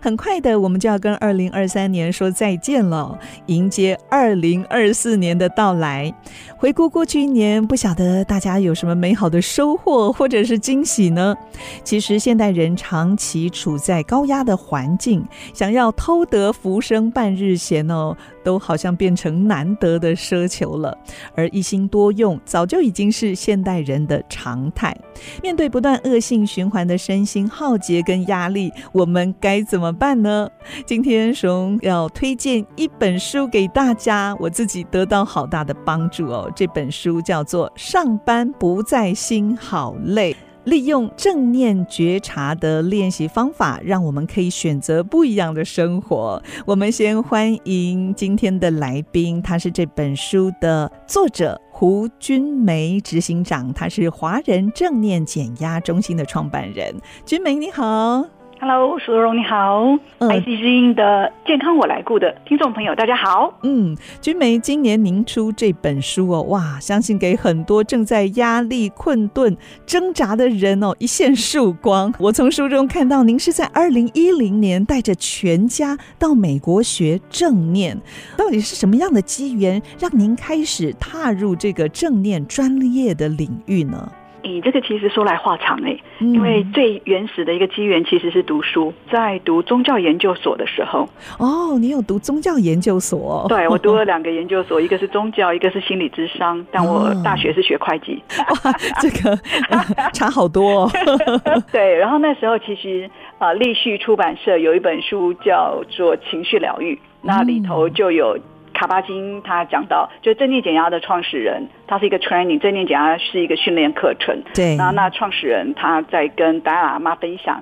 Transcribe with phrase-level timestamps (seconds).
[0.00, 6.12] 很快的，我们就要跟二零二三年说再见了，迎接二零二四年的到来。
[6.56, 11.36] 回顾过去一年，不晓得大家有什么美好的收获或者是惊喜呢？
[11.84, 15.24] 其实现代人长期处在高压的环境，
[15.54, 20.96] 想要偷得浮生半日闲哦，都好像变成难得的奢求了。
[21.34, 24.96] 而一心多用，早就已经是现代人的常态。
[25.42, 30.48] 面对不断恶性循环的身心耗竭跟压力，我们该怎么办呢？
[30.86, 36.50] 今天熊要推荐一本书给大家，我自己得到好大的帮助哦。
[36.56, 40.32] 这本书叫做《上班不再心好累》，
[40.64, 46.42] 利用正念觉察的练习方法，让我们可以选择不一样的生活。
[46.64, 56.94] 我们先欢迎今天的来宾，他是这本书的作者胡君梅执行长，他是华人正念减压中心的创办人。
[57.26, 58.37] 君梅你好。
[58.60, 59.84] Hello，淑荣你好，
[60.18, 63.56] 嗯，IC 之音的健康我来顾的听众朋友大家好。
[63.62, 69.56] 嗯，君梅，今年您出这本书哦，哇，相信给很多正在压力困顿
[69.86, 72.12] 挣扎的人哦一线曙光。
[72.18, 77.96] 我从书中看到您是在二零一零年带着全家到美国学正念，
[78.36, 84.10] 到底是什么样的机缘让您开始踏入这个正念专业的领域呢？
[84.42, 91.08] 你这个其实说来话长哎，因为最原始的一个机缘其实是读书，在读宗教研究所的时候。
[91.38, 93.46] 哦，你有读宗教研究所？
[93.48, 98.22] 对，我读了两个研究所，一个是宗教，一个是心理咨商，但我大学是学会计。
[98.64, 99.30] 哇，这个、
[99.70, 100.90] 呃、 差好多哦。
[101.72, 108.38] 对，然后那时候其实啊、呃，立旭出版社有一本书叫做《情绪疗愈》，那里头就有。
[108.78, 114.40] 卡巴金他讲到，就正念减压的创始人，他是一个 training，正念减压是一个训练课程。
[114.54, 117.60] 对，那那创始人他在跟达赖喇嘛分享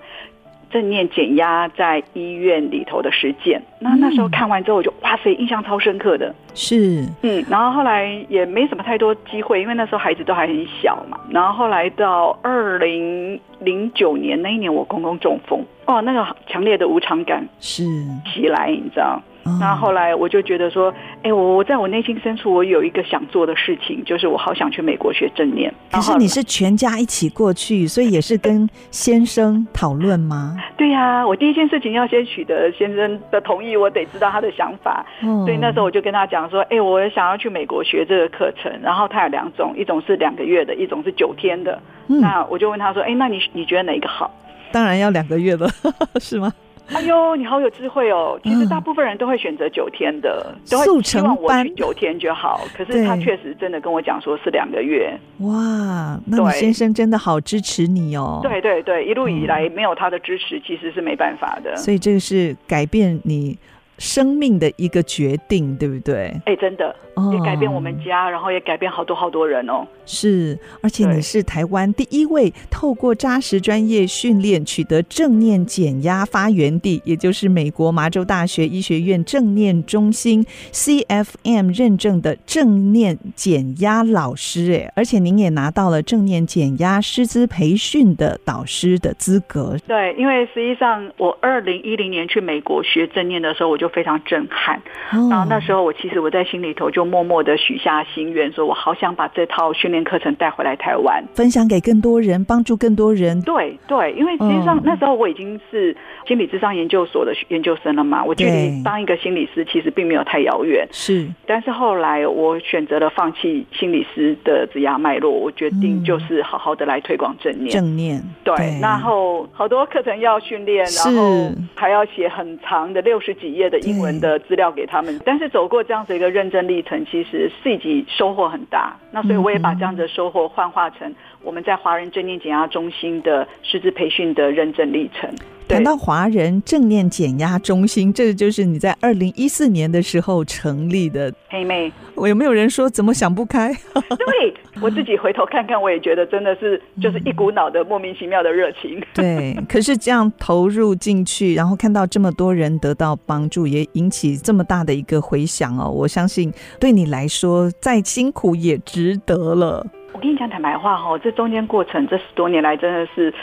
[0.70, 3.62] 正念减压在医院里头的实践。
[3.78, 6.34] 那那时候看完之后，我就哇塞，印象超深刻的。
[6.52, 11.18] 是，嗯，然后后来也没什么太多机会，因为那时候孩子都还很小嘛。
[11.30, 17.84] 然后后来到二零零九年那一年，我公公中风，哦，那个强烈的无常感是
[18.26, 19.18] 袭来，你知道。
[19.60, 20.92] 那后来我就觉得说，
[21.22, 25.72] 哎，我我在我内心深处，我有一个想做的事情，就是我好想去美国学正念。
[25.92, 30.56] 可是你是全家一起过去，所以也是跟先生讨论吗？
[30.76, 35.04] 对呀、啊，我第一件事情要先取得先生的同意，我得知道他的想法。
[35.22, 41.80] 嗯，所以那时候我就跟他讲说，哎，我想要去美国学这个课程，然后他有两种，一种是两个月的，一种是九天的。
[42.08, 44.30] 嗯、那我就问他说，哎，那你你觉得哪一个好？
[44.72, 45.68] 当然要两个月的，
[46.20, 46.52] 是吗？
[46.92, 48.38] 哎呦，你好有智慧哦！
[48.44, 52.60] 其实大部分人都会选择九天的，嗯、都会希望我去九天就好。
[52.76, 55.12] 可是他确实真的跟我讲说是两个月。
[55.40, 58.40] 哇，那你先生真的好支持你哦！
[58.42, 61.76] 对对对，一路以来没有他的支持，其实是没办法的。
[61.76, 63.58] 所以这个是改变你
[63.98, 66.32] 生命的一个决定，对不对？
[66.44, 66.94] 哎，真的。
[67.32, 69.86] 也改变我们家，然后也改变好多好多人哦。
[70.06, 84.72] 是，而且你是台湾第一位透过扎实专业训练取得正念减压发源地，也就是美国麻州大学医学院正念中心 CFM 认证的正念减压老师。
[84.72, 89.76] 哎，而且您也拿到了正念减压师资培训的导师的资格。
[89.88, 94.76] 对，因为实际上我二零一零年去美国学正念的时候，我就非常震撼。
[95.12, 97.06] 哦，然后那时候我其实我在心里头就。
[97.06, 103.40] 默默的许下心愿，说我好想把这套训练课程带回来台湾，分享给更多人，帮助更多人。
[103.42, 105.96] 对对，因为实际上那时候我已经是
[106.26, 110.86] 心理智商研究所的研究生了嘛，我距离当一个心理师其实并没有太遥远。
[110.90, 117.70] 是，但是后来我选择了放弃心理师的职涯脉络，我决定就是好好的来推广正念。
[117.70, 126.96] 正念对，然后好多课程要训练，然后还要写很长的六十几页的英文的资料给他们，但是走过这样子一个认证历程。
[127.08, 135.30] 其实自己收获很大，那所以我也把这样的收获幻化成我们在华人正念减压中心的师资培训的认证历程。
[135.68, 141.32] 谈到华人正念减压中心，这个就是你在二零一四年的时候成立的。
[141.48, 143.72] 黑妹，我有没有人说怎么想不开？
[143.94, 149.02] 对，我自己回头看看，我也觉得真的是就是一股脑的莫名其妙的热情。
[149.12, 159.86] 对，可是这样投入进去，然后看到这么多人得到帮助，也引起这么大的一个回响哦，我相信对你来说再辛苦也值得了。
[160.12, 163.34] 我跟你讲坦白话哈，这中间过程这十多年来真的是。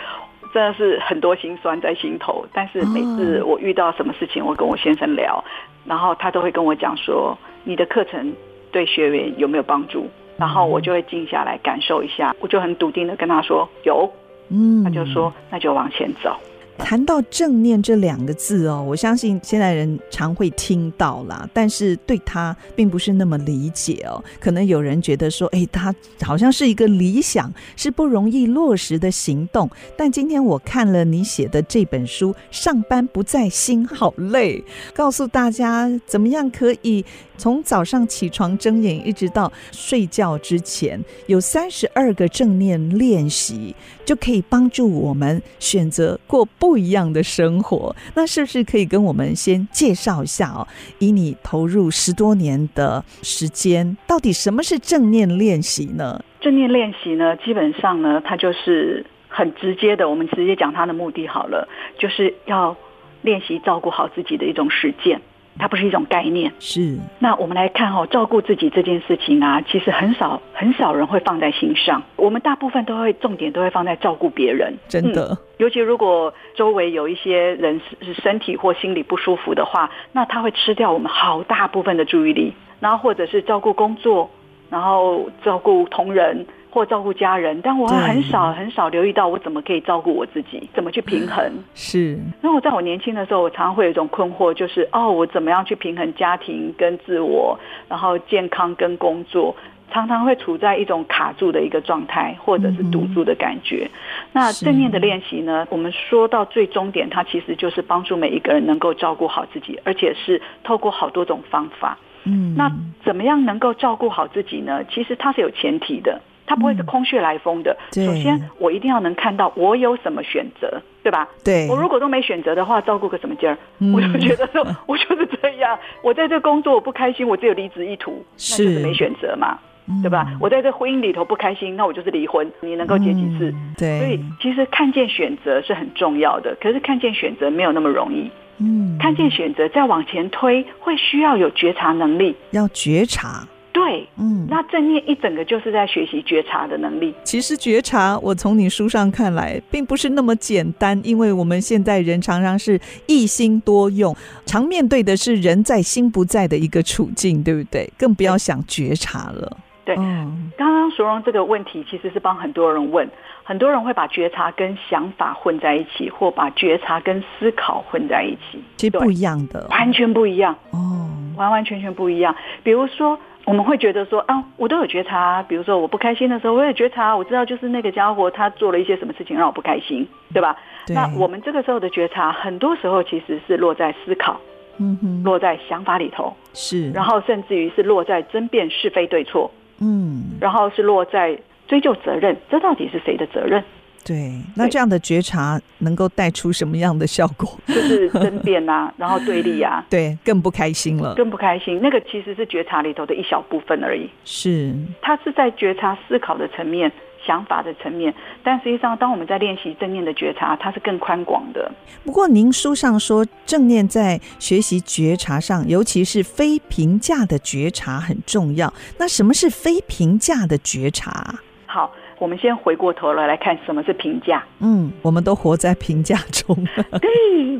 [0.54, 2.46] 真的是很多心酸在心头。
[2.54, 5.44] 但是每次我遇到什么事情，我跟我先生聊，
[5.86, 8.34] 然后他都会跟我讲说：“你的课程
[8.72, 10.08] 对学员有没有帮助？”
[10.38, 14.10] 然后我就会静下来感受一下，我就很笃定的跟他说：“有。”
[14.50, 16.36] 嗯，他就说：“那就往前走。”
[16.78, 24.24] 谈到正念这两个字哦，我相信现在人常会听到啦，但是对他并不是那么理解哦。
[24.40, 29.70] 可能有人觉得说，哎，他好像是一个理想，是不容易落实的行动。
[29.98, 34.60] 但今天我看了你写的这本书《上班不在心好累》，
[34.94, 37.06] 告诉大家怎么样可以
[37.44, 40.98] 从早上起床睁眼一直到睡觉之前，
[41.28, 43.76] 有三十二个正念练习，
[44.06, 50.66] 就可以帮助我们选择过不一样的生活，那是不是可以跟我们先介绍一下哦？
[51.00, 56.24] 以你投入十多年的时间，到底什么是正念练习呢？
[56.40, 61.68] 正念练习呢，基本上呢，它就是很直接的，我们直接讲它的目的好了，
[62.00, 62.74] 就是要
[63.22, 65.20] 练习照顾好自己的一种实践。
[65.58, 66.98] 它不是一种概念，是。
[67.20, 72.02] 那我们来看哦，照顾自己这件事情啊，其实很少很少人会放在心上。
[72.16, 75.30] 我们大部分都会重点都会放在照顾别人，真的。
[75.30, 82.54] 嗯，尤其如果周围有一些人是身体或心理不舒服的话，那他会吃掉我们好大部分的注意力。
[82.80, 84.30] 然后或者是照顾工作，
[84.70, 86.46] 然后照顾同仁。
[86.74, 91.40] 或照顾家人，但我很少很少留意到我怎么可以照顾我自己，怎么去平衡。
[91.76, 92.18] 是。
[92.42, 97.56] 那我在我年轻的时候，我常常会有一种困惑，就是哦，我怎么样去平衡家庭跟自我，
[97.88, 99.56] 然后健康跟工作，
[99.92, 103.88] 常常会处在一种卡住的一个状态，或者是堵住的感觉。
[103.88, 105.68] 嗯、那正念的练习呢？
[105.70, 112.00] 我们说到最终点，它其实就是帮助每一个人能够照顾好自己，而且是透过好多种方法。
[112.24, 112.56] 嗯。
[112.58, 112.72] 那
[113.06, 114.84] 怎么样能够照顾好自己呢？
[114.90, 116.20] 其实它是有前提的。
[116.46, 117.76] 它不会是空穴来风的。
[117.96, 121.28] 嗯、首先，我一定要能看到我有什么选择，对吧？
[121.44, 121.68] 对。
[121.70, 123.58] 我如果都没选择的话，照顾个什么劲儿？
[123.80, 125.78] 嗯、我就觉得说， 我就是这样。
[126.02, 129.58] 我在这工作我不开心，我只有离职意图，那就是没选择嘛，
[129.88, 130.28] 嗯、对吧？
[130.40, 132.50] 我在这婚姻里头不开心，那我就是离婚。
[132.62, 133.52] 你能够结几次？
[133.52, 134.00] 嗯、对。
[134.00, 136.56] 所以，其实看见选择是很重要的。
[136.62, 138.30] 可是，看见选择没有那么容易。
[138.60, 138.98] 嗯。
[139.00, 142.36] 看见选择再往前推，会需要有觉察能力。
[142.52, 143.48] 要觉察。
[143.74, 147.12] 对，嗯，那正念一整个就是在学习觉察的能力。
[147.24, 154.16] 其实觉察，我从你书上看来，并不是那么简单，因为我们现在人常常是一心多用，
[154.46, 157.92] 常面对的是人在心不在的一个处境，对不对？
[157.98, 159.58] 更不要想觉察了。
[159.84, 163.10] 对，嗯，刚刚淑荣这个问题其实是帮很多人问，
[163.44, 172.36] 很多人会把觉察跟想法混在一起，或把觉察跟思考混在一起，其实不一样的，完全不一样哦，完完全全不一样。
[172.62, 173.18] 比如说。
[173.46, 180.56] 我们会觉得说啊，我都有觉察，比如说我不开心的时候，我也觉察，我知道就是那个家伙他做了一些什么事情让我不开心，对吧？
[180.88, 180.96] 对。
[180.96, 184.40] 那我们这个时候的觉察，很多时候其实是落在思考，
[184.78, 189.52] 嗯哼，落在想法里头，是，然后甚至于是落在争辩是非对错，
[189.82, 191.38] 嗯，然后是落在
[191.68, 193.62] 追究责任，这到底是谁的责任？
[194.06, 197.58] 对，那这样的觉察能够带出什么样的效果？
[197.68, 201.80] 就是争辩啊， 然后对立啊，对，更不开心了，更不开心。
[201.82, 204.10] 那个其实是觉察里头的一小部分而已。
[204.26, 206.92] 是，它是在觉察思考的层面、
[207.26, 208.14] 想法的层面，
[208.44, 211.72] 但实际上，当我们在练习正念的觉察，它是更宽广的。
[212.04, 218.74] 不过，您书上说，正念在学习觉察上，尤其是非评价的觉察很重要。
[218.98, 221.36] 那什么是非评价的觉察？
[221.66, 221.90] 好。
[222.24, 224.42] 我们先回过头来来看什么是评价。
[224.62, 226.56] 嗯，我们都活在评价中。
[227.02, 227.10] 对，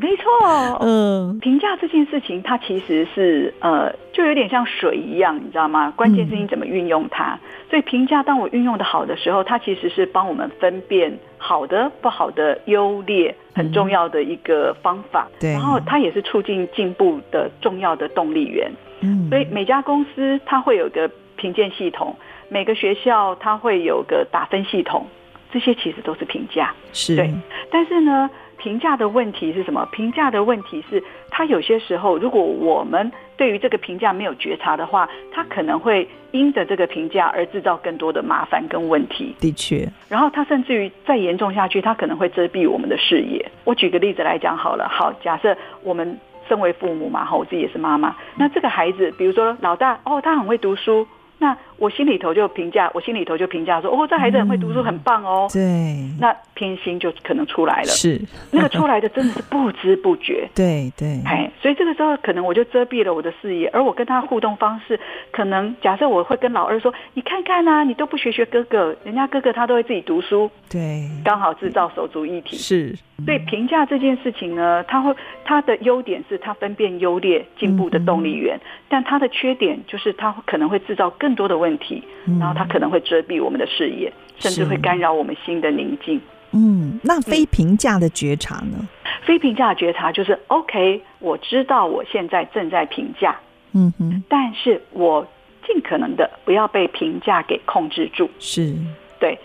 [0.00, 0.78] 没错。
[0.80, 5.92] 嗯，评价这件事情，它其实是呃，就有点像水一样，你知道吗？
[5.94, 7.34] 关键是你怎么运用它。
[7.34, 15.28] 嗯、所以评价，当我运用的好的时候，它其实是帮我们分辨好的、不好的优劣，很重要的一个方法。
[15.38, 15.52] 对、嗯。
[15.52, 18.72] 然后它也是促进进步的重要的动力源。
[19.02, 19.28] 嗯。
[19.28, 21.06] 所以每家公司它会有个
[21.36, 22.16] 评鉴系统。
[22.54, 25.04] 每个学校它会有个打分系统，
[25.52, 27.28] 这些其实都是评价，是对。
[27.68, 29.84] 但是呢，评价的问题是什么？
[29.90, 39.34] 评价的问题是，它有些时候，如果我们对于这个评价没有觉察的话，它可能会因着这个评价而制造更多的麻烦跟问题。
[39.40, 43.50] 的确，然后它甚至于再严重下去，它可能会遮蔽我们的视野。
[43.64, 46.16] 我举个例子来讲好了，好，假设我们
[46.48, 48.14] 身为父母嘛，哈，我自己也是妈妈。
[48.36, 51.04] 那这个孩子，比如说老大，哦，他很会读书。
[51.36, 55.48] 那我心里头就评价，我心里头就评价说，哦，这孩子很会读书，很棒哦。
[55.52, 57.88] 对，那偏心就可能出来了。
[57.88, 60.48] 是，那个出来的真的是不知不觉。
[60.54, 64.98] 对对，哎，所以这个时候可能我就遮蔽了我的视野，而我跟他互动方式，
[65.32, 70.50] 可能假设我会跟老二说，你看看啊，你都不学学哥哥，人家哥哥他都会自己读书。
[70.70, 72.56] 对，刚好制造手足一体。
[72.56, 75.14] 是，所以评价这件事情呢，他会
[75.44, 82.02] 他的优点是他分辨优劣、进步的动力源，嗯、但他的缺点就是他可能会制造更多的问题。
[82.40, 86.20] 然后他可能会遮蔽我们的视野，甚至会干扰我们心的宁静。
[86.52, 88.76] 嗯，那非评价的觉察呢？
[88.78, 88.86] 嗯、
[89.26, 93.36] 非评价的觉察就是 OK，我知道我现在正在评价，
[93.72, 95.26] 嗯哼，但是我
[95.66, 98.30] 尽可能的不要被评价给控制住。
[98.38, 98.74] 是，
[99.18, 99.38] 对。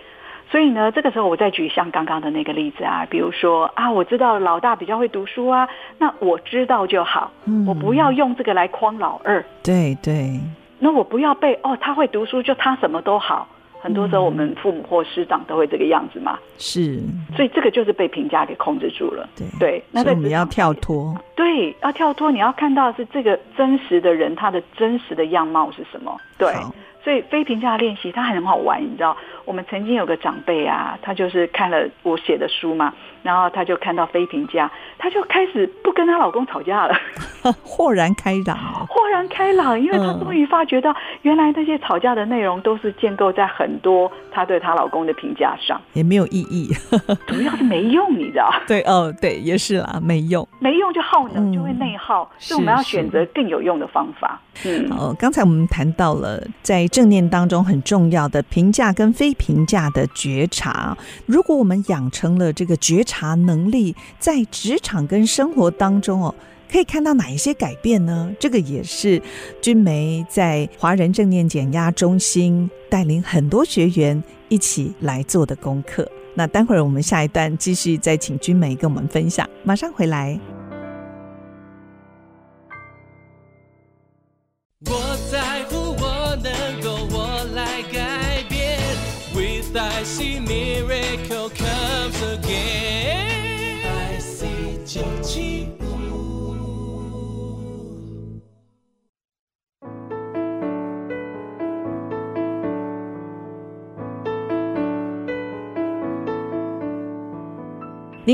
[0.52, 5.68] 所以呢，这个时候我再举像刚刚的那个例子啊，比如说啊，我知道老大比较会读书啊，
[6.00, 9.44] 那我知道就好，嗯、我不要用这个来框老二。
[9.62, 10.40] 对对。
[10.80, 13.48] 那我不要被哦，他会读书，就他什么都好。
[13.82, 16.38] 很多时候，我们父母或师长都会这个样子嘛。
[16.58, 17.00] 是，
[17.34, 19.30] 所以这个就是被评价给控制住了。
[19.38, 21.16] 对对，那我们要跳脱。
[21.34, 26.18] 对，要跳脱，你要看到是这个真实的人，他的真实的样貌是什么？
[26.38, 26.54] 对，
[27.02, 29.16] 所以非评价练习它很好玩，你知道。
[29.46, 36.96] 我们曾经有个长辈啊，他就是看了我写的书嘛，然后她就看到非评价，她就开始不跟她老公吵架了，
[37.64, 38.58] 豁然开朗，
[38.88, 46.70] 豁然开朗，因为她终于发觉到，原来那些吵架的内容都是建构在很多她对她老公的评价上，也没有意义，
[47.28, 48.54] 主要是没用，你知道？
[48.68, 54.40] 对，哦，对，也是啦，没用，没用就耗能，就会内耗，所以我们要选择更有用的方法。
[54.66, 60.98] 嗯，好，刚才我们谈到了在正念当中很重要的评价跟非评价的觉察。
[61.26, 66.36] 如果我们养成了这个觉察能力，在职场跟生活当中哦，
[66.72, 68.32] 可以看到哪一些改变呢？
[68.40, 69.20] 这个也是
[69.60, 76.08] 君梅在华人正念减压中心带领很多学员一起来做的功课。
[76.36, 80.40] 那待会儿我们下一段继续再请君梅跟我们分享，马上回来。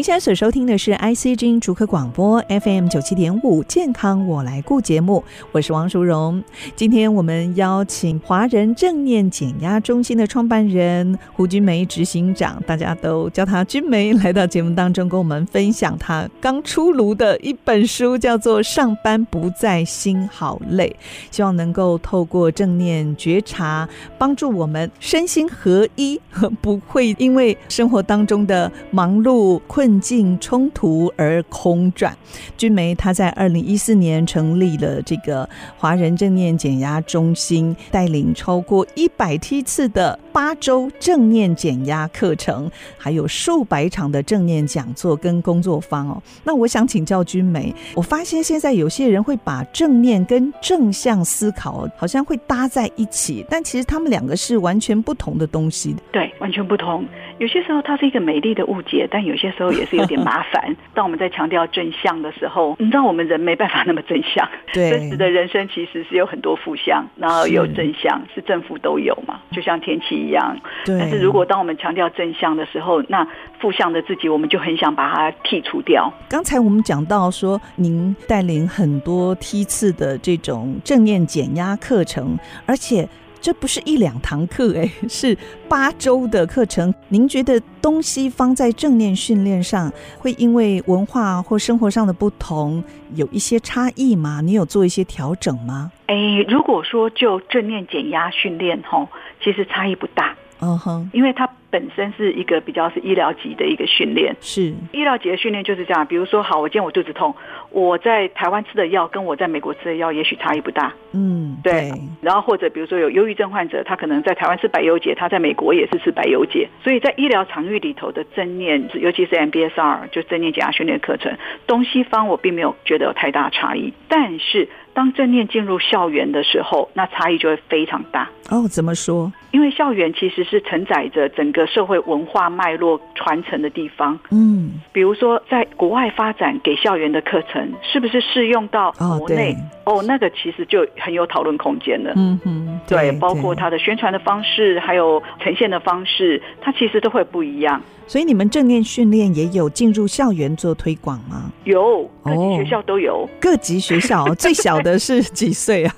[0.05, 6.43] 现在所收听的是 IC 之音竹科广播 FM 九七点五健康我来顾节目，我是王淑荣。
[6.75, 20.95] 今天我们邀请华人正念减压中心的创办人胡君梅执行长，大家都叫他君梅，来到节目当中跟我们分享他刚出炉的一本书，叫做《上班不再心好累》，
[21.35, 26.21] 希望能够透过正念觉察，帮助我们身心合一，
[26.61, 29.94] 不会因为生活当中的忙碌困。
[29.99, 32.15] 境冲突而空转。
[32.57, 35.47] 君梅她在二零一四年成立了这个
[35.77, 46.21] 华人正念减压中心，带领超过一百梯次的八周正念减压课程，还有数百场的正念讲座跟工作坊哦。
[46.43, 55.95] 那我想请教君梅，我发现现在有些人会把正念跟正向思考好像会搭在一起，但其实他们两个是完全不同的东西。
[56.11, 57.05] 对，完全不同。
[57.37, 60.75] 有些时候它是一个美丽的误解，但有些时候也是有点麻烦。
[60.95, 64.47] 当我们在强调正向的时候，你知道我们人没办法那么正向。
[64.73, 70.57] 对，真实的人生其实是有很多负向，然后有正向，是，是正负都有嘛，就像天气一样。
[70.85, 70.97] 对。
[70.97, 73.27] 但是如果当我们强调正向的时候，那
[73.59, 76.11] 负向的自己，我们就很想把它剔除掉。
[76.29, 83.07] 刚才我们讲到说，您带领很多梯次的这种正念减压课程，而且。
[83.45, 85.37] 这不是一两堂课，哎， 是
[85.69, 86.91] 八周的课程。
[87.09, 92.83] 您觉得东西方在正念训练上，会因为文化或生活上的不同，
[93.13, 94.41] 有一些差异吗？
[94.41, 95.91] 你有做一些调整吗？
[96.07, 99.07] 诶，如果说就正念减压训练，吼，
[99.43, 100.35] 其实差异不大。
[100.61, 106.07] 嗯哼，因为它本身是一个比较是医疗级的一个训练，是医疗级的训练就是这样。
[106.07, 107.35] 比如说，好，我今天我肚子痛，
[107.69, 110.93] 我在台湾吃的药跟我在美国吃的药也许差异不大。
[111.11, 111.73] 嗯，对。
[111.73, 111.91] 对，
[112.21, 116.69] 然后或者比如说有忧郁症患者，他可能在台湾吃百忧解，他在美国也是吃百忧解。
[116.81, 124.69] 所以在医疗场域里头的正念，尤其是 MBSR 就正念减压训练课程，东西方我并没有觉得有太大差异，但是。
[124.95, 128.29] 当正念进入校园的时候，那差异就会非常大。
[128.49, 129.29] 哦，怎么说？
[129.51, 134.19] 因为校园其实是承载着整个社会文化脉络传承的地方。
[134.31, 139.55] 嗯，比如说在国外发展给校园的课程，是不是适用到国内？
[139.85, 142.11] 哦，那个其实就很有讨论空间了。
[142.15, 147.81] 嗯哼，对，对，包括它的宣传的方式，还有呈现的方式，它其实都会不一样。
[148.07, 151.51] 所以你们正念训练也有进入校园做推广吗？
[151.63, 153.23] 有，各级学校都有。
[153.23, 155.93] 哦、各级学校最小的是几岁啊？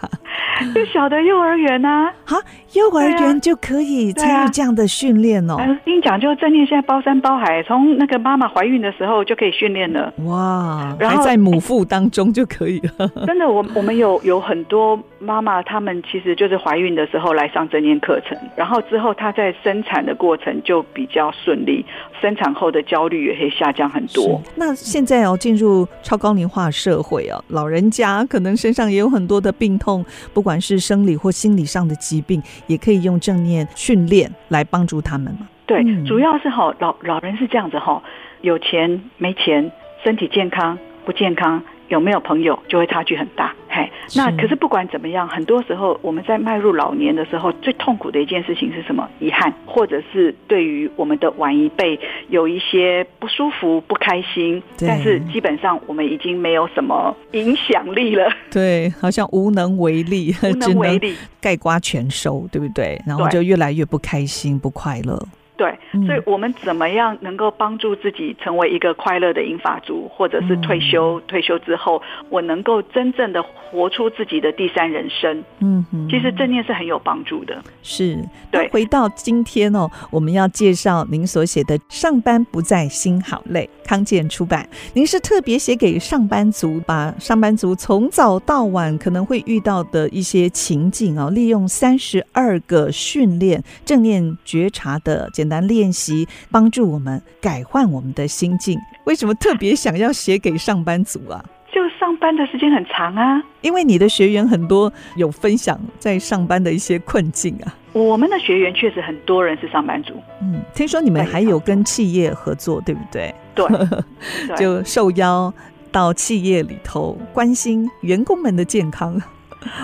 [0.74, 2.38] 最小的幼儿园啊，好，
[2.74, 5.56] 幼儿园就可以参与这样的训练哦。
[5.58, 10.14] 跟你讲，就正念现在包山包海，从那个妈妈怀孕的时候就可以训练了。
[10.26, 13.08] 哇，然后还在母腹当中就可以了。
[13.26, 21.86] 真的，我我们有有很多妈妈，他们其实就是怀孕的时候来上正念课程，然后之后她在生产的过程就比较顺利，
[22.22, 24.42] 生产后的焦虑也会下降很多。
[24.56, 35.48] 那现在哦，进入超高龄化社会哦，老人家可能身上也有很多的病痛，不管是生理或心理上的疾病，也可以用正念训练来帮助他们嘛。
[35.66, 38.02] 对，嗯、主要是哈老老人是这样子哈，
[38.42, 39.72] 有钱没钱，
[40.04, 41.62] 身体健康不健康。
[41.88, 49.08] 有没有朋友就会差距很大，嘿，那可是不管怎么样，很多时候我们在迈入老年的时候，最痛苦的一件事情是什么？
[49.20, 63.02] 遗憾，或者是对于我们的晚一辈有一些不舒服、不开心，但是基本上我们已经没有什么影响力了， 对，好像无能为力， 无能为力，盖瓜全收，对不对？
[63.06, 65.18] 然后就越来越不开心、不快乐。
[65.58, 71.20] 对，所以我们怎么样能够帮助自己成为一个快乐的银发族，或者是退休？
[71.28, 75.44] 退休之后，我能够真正的活出自己的第三人生。
[75.60, 77.62] 嗯哼，其实正念是很有帮助的。
[77.82, 78.18] 是，
[78.52, 78.70] 对。
[78.70, 84.70] 回到今天哦，我们要介绍您所写的《上班不在心好累》，康健出版。
[84.94, 98.80] 您是特别写给上班族，把上班族从早到晚可能会遇到的一些情境哦，利用三十二个训练正念觉察的简单练习帮助我们改换我们的心境。
[99.06, 101.44] 为什么特别想要写给上班族啊？
[101.72, 103.44] 就上班的时间很长啊。
[103.62, 107.74] 因为你的学员很多有分享在上班的一些困境啊。
[107.94, 110.14] 我们的学员确实很多人是上班族。
[110.42, 113.34] 嗯，听说你们还有跟企业合作，对不对？
[113.56, 113.66] 对，
[114.56, 115.52] 就受邀
[115.92, 119.20] 到企业里头关心员工们的健康。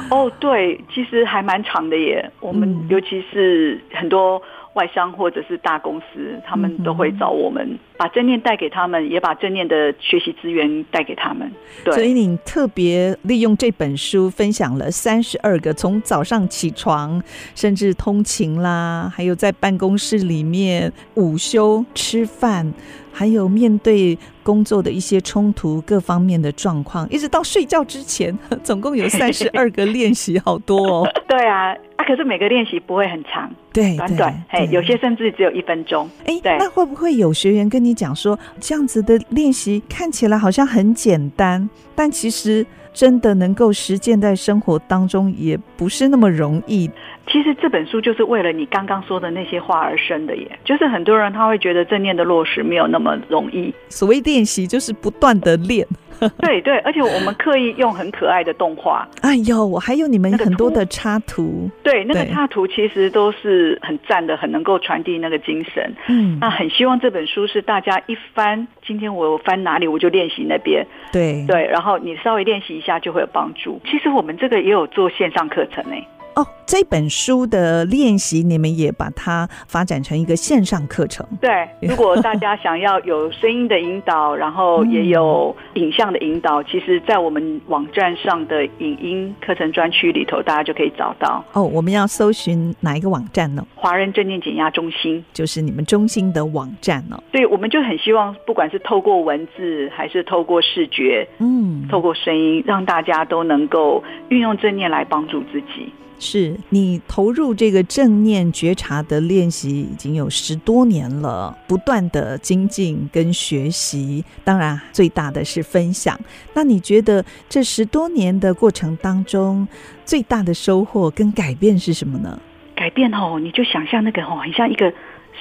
[0.10, 2.32] 哦，对，其实还蛮长的耶。
[2.39, 4.41] 我们尤其是很多。
[4.74, 11.51] 外商或者是大公司，他们都会找我们，把正念带给他们，也把正念的学习资源带给他们。
[11.86, 17.21] 所以你特别利用这本书，分享了三十二个从早上起床，
[17.54, 22.74] 甚至通勤啦，还有在办公室里面午休吃饭，
[23.13, 31.08] 还有面对工作的一些冲突各方面的状况，一直到睡觉之前， 总共有三十二个练习，好多哦。
[31.30, 31.73] 对啊。
[31.95, 36.10] 啊，可是每个练习不会很长，对，短短，哎，有些甚至只有一分钟。
[36.26, 46.89] 哎，那会不会有学员跟你讲说，这样子的练习看起来好像很简单，但其实真的能够实践在生活当中，也不是那么容易。
[47.27, 50.60] 其实这本书就是为了你刚刚说的那些话而生的，耶。
[50.63, 53.73] 就是很多人他会觉得正念的落实没有那么容易。
[53.89, 55.88] 所谓练习，就是不断的练。
[56.39, 59.08] 对对，而且我们刻意用很可爱的动画。
[59.21, 61.69] 哎呦，我还有你们很多的插图。
[61.84, 65.93] 对，那个插图其实都是很赞的，很能够传递那个精神。
[66.08, 70.86] 嗯，那很希望这本书是大家一翻，今天我翻哪里我就练习那边。
[71.12, 73.80] 对对，然后你稍微练习一下就会有帮助。
[73.86, 75.95] 其实我们这个也有做线上课程呢。
[76.36, 81.26] 哦，这本书的练习，你们也把它发展成一个线上课程。
[81.39, 91.43] 对， 如果大家想要有声音的引导，然后也有影像的引导，其实，在我们网站上的影音课程专区里头，大家就可以找到。
[91.54, 93.65] 哦，我们要搜寻哪一个网站呢？
[93.76, 97.22] 华人正念减压中心，就是你们中心的网站哦。
[97.32, 105.93] 对，我们就很希望，不管是透过文字，还是透过视觉，嗯，透过声音，让大家都能够运用正念来帮助自己。
[106.23, 116.17] 是你投入这个正念觉察的练习已经有十多年了，不断的精进跟学习，当然最大的是分享。
[116.53, 119.67] 那你觉得这十多年的过程当中，
[120.05, 122.39] 最大的收获跟改变是什么呢？
[122.73, 124.91] 改变哦，你就想象那个哦，很像一个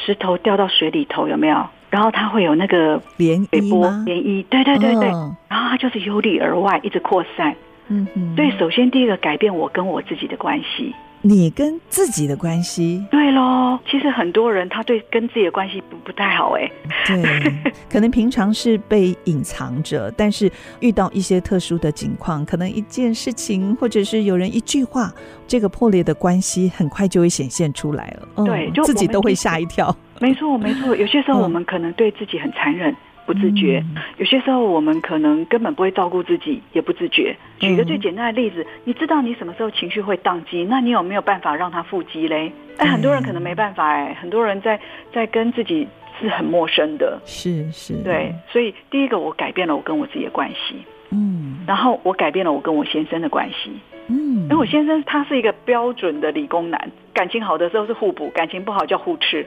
[0.05, 1.65] 石头掉到水里头，有没有？
[1.91, 4.03] 然后它会有那个涟漪吗？
[4.07, 7.55] 涟漪，对对对对，哦、然后它就是由里而外一直扩散。
[7.93, 13.79] 嗯嗯，所以首先第一个改变我跟我自己的关系，你跟自己的关系，对喽。
[13.91, 16.71] 其实很多人他对跟自己的关系不不太好哎，
[17.07, 20.51] 对， 可能平常是被隐藏着，但是
[20.81, 25.13] 遇到一些特殊的情况，可能一件事情或者是有人一句话，
[25.47, 28.45] 这个破裂的关系很快就会显现出来了。
[28.45, 29.95] 对，就自己都会吓一跳。
[30.21, 32.95] 没错没错，有些时候我们可能对自己很残忍。
[33.27, 33.83] 不自觉。
[33.95, 37.37] 嗯、有些时候我们可能根本不会照顾自己，也不自觉。
[37.59, 42.53] 举个最简单的例子，嗯、你知道你什么时候情绪会宕机，那你有没有办法让它复机嘞？
[42.79, 44.81] 哎，很多人可能没办法哎，很多人在
[45.13, 45.87] 在跟自己
[46.21, 48.35] 是很陌生的，是是，对。
[48.51, 50.77] 所以第一个，我改变了我跟我自己的关系，
[51.11, 53.71] 嗯，然后我改变了我跟我先生的关系。
[54.09, 59.47] 嗯，因为我先生他是一个标准的理工男，感情好的时候是互补，感情不好叫互斥。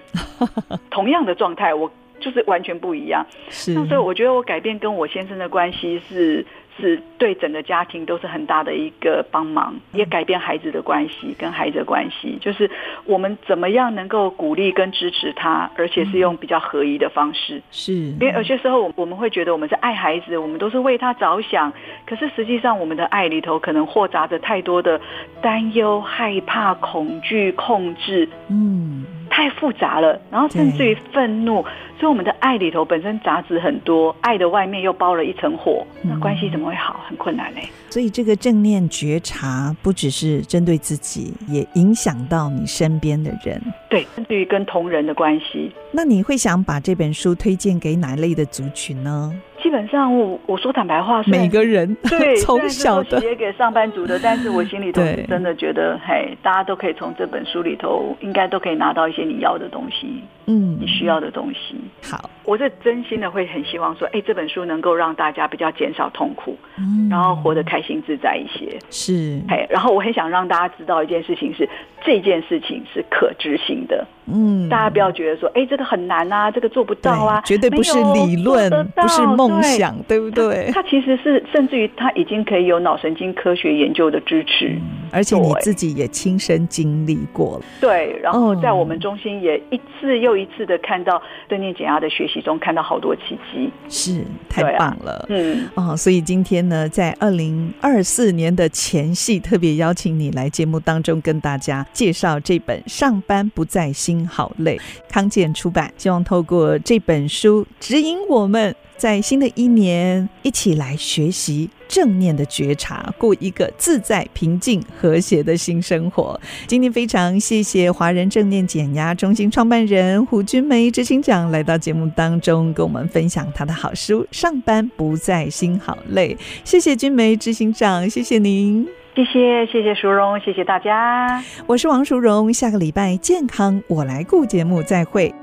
[0.89, 1.91] 同样的状态，我
[2.25, 3.23] 就是完全不一样。
[3.49, 6.43] 是，那所以我觉得我改变跟我先生的关系是。
[6.77, 12.69] 是对整个家庭都是很大的一个帮忙，也改变孩子的关系，跟孩子的关系，就是
[13.05, 17.61] 我们怎么样能够鼓励跟支持他，而且是用比较合宜的方式。
[17.71, 21.71] 是，因为有些时候我我们会觉得我们是爱孩子，我们都是为他着想，
[22.05, 24.99] 可是实际上我们的爱里头可能混杂着太多的
[25.41, 31.61] 担忧、害怕、恐惧、控制，嗯，太复杂了，然后甚至于愤怒。
[31.99, 37.01] 所以我们的爱里头本身杂质很多，爱的外面又包了一层火，那关系怎么会好？
[37.05, 37.63] 很困难嘞。
[37.89, 43.61] 所以这个正念觉察不只是针对自己，也影响到你身边的人。
[43.89, 45.69] 对，甚至于跟同人的关系。
[45.91, 49.33] 那你会想把这本书推荐给哪类的族群呢？
[49.65, 61.75] 基本上我我说坦白话，每个人对， 从小的写给上班族的，但是我心里头是真的觉得，嘿，大家都可以从这本书里头，应该都可以拿到一些你要的东西，嗯，你需要的东西。
[62.03, 68.77] 好，我是真心的会很希望说，哎，这本书能够让大家比较减少痛苦，嗯，然后活得开心自在一些。
[68.91, 71.67] 是，嘿，然后我很想让大家知道一件事情是，
[72.05, 74.05] 这件事情是可执行的。
[74.27, 80.71] 嗯，大家不要觉得说，哎，这个很难啊，这个做不到啊，绝对不是理论，不是梦想，对，对不对？
[80.73, 87.65] 它其实是，甚至于它已经可以有脑神经科学研究的支持，嗯、而且你自己也亲身经历过了。
[87.79, 95.11] 对，然后在我们中心也一次又一次的看到正念减压的学习中，看到好多奇迹，是太棒了。
[95.11, 104.77] 啊、嗯，哦，所以今天呢，在二零二四年的前夕，特别邀请你来节目当中跟大家介绍这本《上班不在心好累》，
[105.09, 108.75] 康健出版，希望透过这本书指引我们。
[108.97, 116.39] 在新的一年，一起来学习正念的觉察，过一个自在、平静、和谐的新生活。
[116.65, 126.33] 今天非常谢谢华人正念减压中心创办人胡君梅执行长来到节目当中，跟我们分享他的好书《上班不在心好累》。
[126.63, 131.41] 谢谢君梅执行长，谢谢您，谢谢谢谢淑荣，谢谢大家。
[131.65, 135.33] 我是王淑荣，下个礼拜健康我来顾节目再会。